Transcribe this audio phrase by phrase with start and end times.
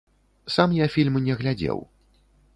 [0.55, 1.87] Сам я фільм не глядзеў.